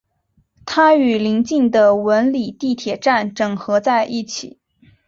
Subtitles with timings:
[0.65, 4.57] 它与临近的文礼地铁站整合在一起。